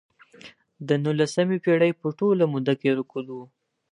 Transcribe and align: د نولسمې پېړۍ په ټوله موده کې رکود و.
د 0.87 0.89
نولسمې 1.03 1.57
پېړۍ 1.63 1.91
په 2.01 2.07
ټوله 2.19 2.45
موده 2.53 2.73
کې 2.81 2.89
رکود 2.99 3.27
و. 3.31 3.35